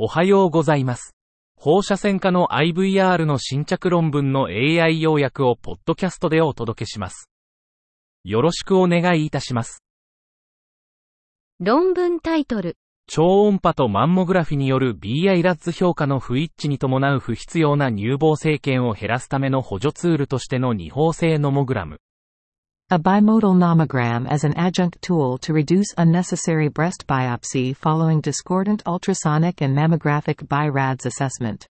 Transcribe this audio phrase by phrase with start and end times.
[0.00, 1.16] おはようございます。
[1.56, 7.28] 放射線科の IVR の新着論文の AI 要約をポッドキャストでお届けします。
[8.22, 9.82] よろしくお願いいたします。
[11.58, 12.76] 論文タイトル。
[13.08, 21.98] 超音波とマンモグラフィによる BI ラッツ評価の不一致に伴う不必要な乳房生検を減らすための補助ツールとしての二方性ノモグラム。
[22.90, 29.76] A bimodal nomogram as an adjunct tool to reduce unnecessary breast biopsy following discordant ultrasonic and
[29.76, 31.66] mammographic BI-RADS assessment.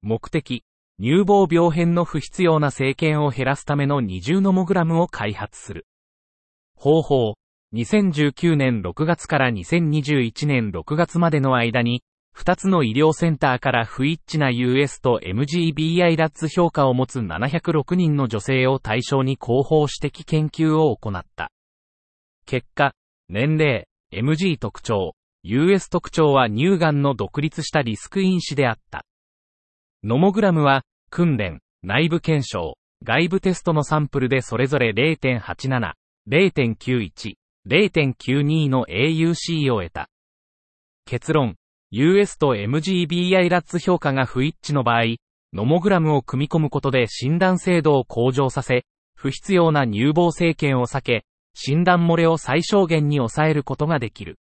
[0.00, 0.64] 目的、
[0.98, 5.84] 乳房病変の不必要な生検を減らすための二重ノモグラムを開発する。
[6.74, 7.34] 方法、
[7.74, 12.02] 2019年6月から2021年6月までの間に、
[12.36, 21.50] 2つの医療センターから不一致な US と MGBI ラッツ評価を持つ706人の女性を対象に広報指摘研究を行った。
[22.46, 22.94] 結果、
[23.28, 25.14] 年齢、MG 特徴、
[25.44, 29.04] US 特徴は乳がんの独立したリスク因子であった。
[30.04, 35.92] ノモグラムは、訓練、内部検証、外部テストのサンプルでそれぞれ0.87、
[36.28, 37.34] 0.91、
[37.66, 40.08] 0.92の AUC を得た。
[41.04, 41.56] 結論、
[41.94, 45.16] US と MGBI ラッツ評価が不一致の場合、
[45.52, 54.38] ノモグラムを組み込むことで診断精度を向上させ、不必要な乳房生検を避け、診断漏れを最小限に抑えることができる。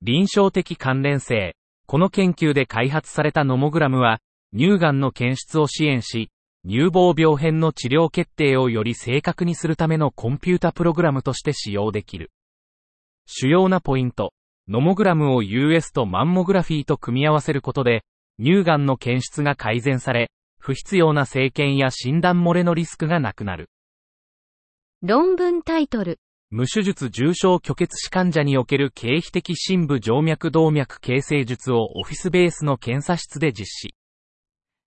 [0.00, 1.56] 臨床的関連性。
[1.86, 4.20] この研究で開発されたノモグラムは、
[4.56, 6.30] 乳がんの検出を支援し、
[6.66, 12.30] 乳房病変の治療決定をより正確にするためのコンピュータプログラムとして使用できる。
[13.26, 14.32] 主要なポイント。
[14.68, 18.02] ノモグラムを US とマンモグラフィーと組み合わせることで、
[18.40, 23.70] 乳がんの検出が改善され、不必要な生検や診断漏れのリスクがなくなる。
[25.02, 26.18] 論文タイトル。
[26.50, 33.94] 無手術重症虚血死患者における経皮的深部静脈動脈形成術をオフィスベースの検査室で実施。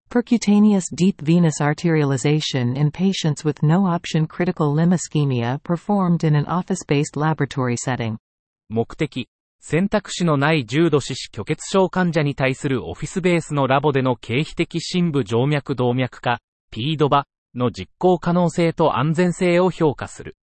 [0.10, 6.46] Percutaneous deep venous arterialization in patients with no option critical limb ischemia performed in an
[6.48, 8.18] office-based laboratory setting.
[8.70, 9.30] 目的、
[9.62, 16.40] 選択肢のない重度四肢虚血症患者に対するオフィスベースのラボでの経皮的深部静脈動脈化、
[16.72, 17.26] ピードバ
[17.56, 20.38] の実行可能性と安全性を評価する。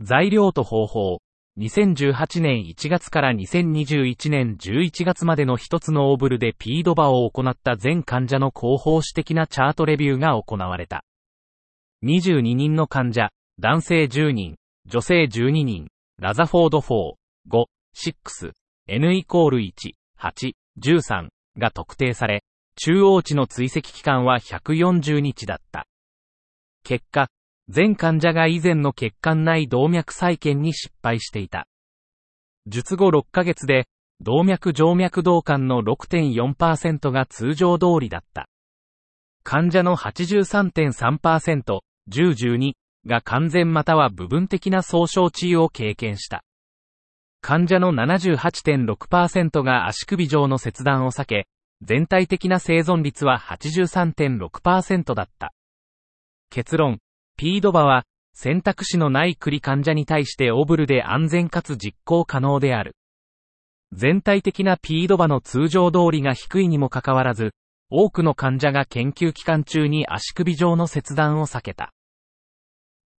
[0.00, 1.18] 材料と方法。
[1.58, 11.02] 2018年1月から2021年11月までの一つのオーブルでピードバを行った全患者の広報史的なチャートレビューが行われた。
[12.04, 14.56] 22人の患者、男性10人、
[14.86, 15.88] 女性12人、
[16.20, 17.14] ラザフォード4、
[17.50, 17.64] 5、
[17.96, 18.52] 6、
[18.86, 19.72] N イコール1、
[20.18, 21.28] 8、13
[21.58, 22.42] が特定され、
[22.76, 25.86] 中央値の追跡期間は140日だった。
[26.84, 27.28] 結果、
[27.68, 31.66] 全患者が以前の血管内動脈再建に失敗していた。
[32.66, 33.86] 術後6ヶ月で、
[34.20, 38.48] 動脈静脈動管の6.4%が通常通りだった。
[39.42, 42.72] 患者の83.3%、1012
[43.06, 46.42] が完全または部分的な総症治癒を経験した。
[47.48, 51.48] 患者の78.6%が足首上の切断を避け、
[51.80, 55.54] 全体的な生存率は83.6%だった。
[56.50, 56.98] 結論、
[57.38, 58.04] ピードバは、
[58.34, 62.96] 選択肢のない栗患者に対してオブルで安全かつ実行可能である。
[63.92, 67.54] 全体的なピードバの通常通りが低いにもかかわらず、
[67.88, 71.94] 多くの患者が研究期間中に足首上の切断を避けた。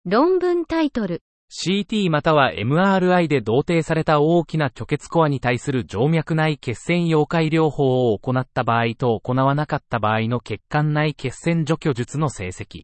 [0.06, 1.24] 論文タイトル。
[1.52, 12.84] CT または MRI で同定された大きな虚血コアに対する静脈内血栓溶解療法を行った場合と行わなかった場合の血管内血栓除去術の成績。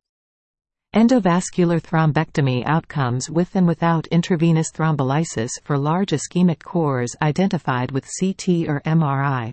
[0.95, 8.67] Endovascular thrombectomy outcomes with and without intravenous thrombolysis for large ischemic cores identified with CT
[8.67, 9.51] or MRI.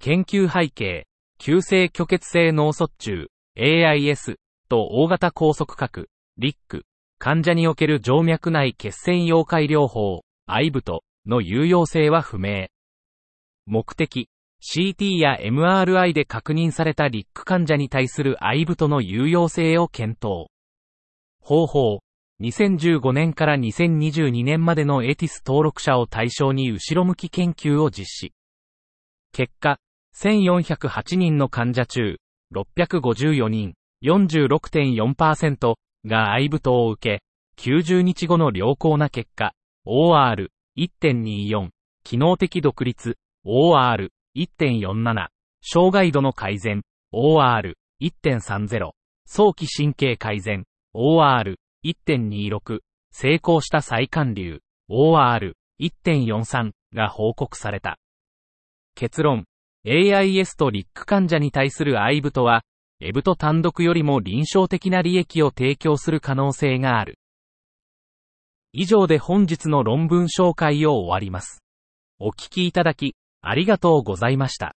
[0.00, 1.04] 研究背景、
[1.38, 4.36] 急性虚血性脳卒中、AIS
[4.68, 6.08] と大型高速核、
[6.38, 6.84] リック、
[7.20, 12.68] 患者における静脈内血栓溶解療法、IVT の有用性は不明。
[13.66, 14.28] 目的、
[14.62, 20.46] CT や MRI で確認されたリック患者に対する IVT の有用性を検討。
[21.40, 22.00] 方法、
[22.40, 28.32] 2015年から2022年までのエティス登録者を対象に後ろ向き研究を実施。
[29.32, 29.80] 結果、
[30.16, 32.18] 1408人の患者中、
[32.54, 33.74] 654人、
[34.04, 35.74] 46.4%
[36.08, 37.22] が IVT を受け、
[37.62, 39.52] 90日後の良好な結果、
[39.86, 41.68] OR1.24、
[42.02, 43.16] 機能的独立、
[43.46, 45.28] OR1.47、
[45.60, 46.82] 障害度の改善、
[47.12, 48.90] OR1.30、
[49.26, 50.64] 早期神経改善、
[50.94, 52.80] OR1.26、
[53.12, 54.60] 成功した再還流、
[54.90, 57.98] OR1.43 が報告された。
[58.94, 59.44] 結論、
[59.84, 62.62] AIS とリック患者に対するアイブトは、
[63.00, 67.18] エブト単独よりも臨床的な利益を提供する可能性がある。
[68.72, 71.62] 以上で本日の論文紹介を終わります。
[72.18, 74.74] お聞きいただき、ありがとうございました。